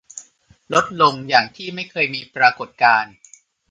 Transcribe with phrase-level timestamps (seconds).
[0.73, 3.13] ลดลงอย่างที่ไม่เคยมีปรากฏการณ์